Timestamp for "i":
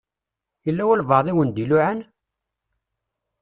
1.27-1.33